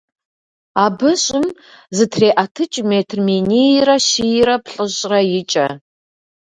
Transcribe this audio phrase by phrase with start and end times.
[0.83, 1.47] Абы щӀым
[1.95, 5.67] зытреӀэтыкӀ метр минийрэ щийрэ плӀыщӀрэ икӀэ.